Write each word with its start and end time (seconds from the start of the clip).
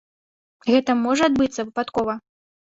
Гэта 0.69 0.95
можа 1.01 1.27
адбыцца 1.31 1.67
выпадкова? 1.69 2.17